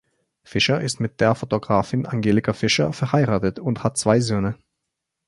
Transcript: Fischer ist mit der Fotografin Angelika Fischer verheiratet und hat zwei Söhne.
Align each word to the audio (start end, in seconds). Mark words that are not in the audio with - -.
Fischer 0.43 0.81
ist 0.81 0.99
mit 0.99 1.21
der 1.21 1.35
Fotografin 1.35 2.07
Angelika 2.07 2.53
Fischer 2.53 2.91
verheiratet 2.91 3.59
und 3.59 3.83
hat 3.83 3.99
zwei 3.99 4.19
Söhne. 4.19 4.55